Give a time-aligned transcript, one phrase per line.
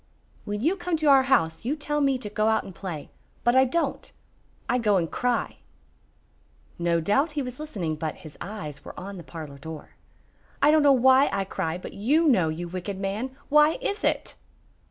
[0.45, 3.11] "When you come to our house you tell me to go out and play.
[3.43, 4.11] But I don't.
[4.67, 5.57] I go and cry."
[6.79, 9.89] No doubt he was listening, but his eyes were on the parlor door.
[10.59, 13.37] "I don't know why I cry, but you know, you wicked man!
[13.49, 14.33] Why is it?"